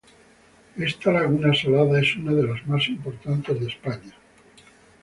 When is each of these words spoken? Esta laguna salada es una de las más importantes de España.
Esta 0.79 1.11
laguna 1.11 1.53
salada 1.53 1.99
es 2.01 2.15
una 2.15 2.33
de 2.33 2.47
las 2.47 2.65
más 2.65 2.87
importantes 2.89 3.59
de 3.59 3.67
España. 3.67 4.13